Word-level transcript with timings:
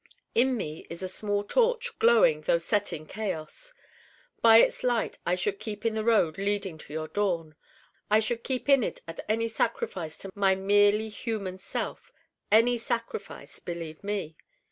In 0.33 0.57
me 0.57 0.83
is 0.89 1.03
a 1.03 1.07
small 1.07 1.43
torch 1.43 1.99
glowing 1.99 2.41
though 2.41 2.57
set 2.57 2.91
in 2.91 3.05
chaos. 3.05 3.71
By 4.41 4.57
its 4.57 4.81
light 4.83 5.19
I 5.27 5.35
should 5.35 5.59
keep 5.59 5.85
in 5.85 5.93
the 5.93 6.03
road 6.03 6.39
leading 6.39 6.79
to 6.79 6.91
your 6.91 7.07
dawn. 7.07 7.53
I 8.09 8.19
should 8.19 8.43
keep 8.43 8.67
in 8.67 8.81
it 8.81 9.01
at 9.07 9.19
any 9.29 9.47
sacrifice 9.47 10.17
to 10.17 10.31
my 10.33 10.55
merely 10.55 11.09
human 11.09 11.59
self: 11.59 12.11
any 12.51 12.79
sacrifice, 12.79 13.59
believe 13.59 14.03
me. 14.03 14.37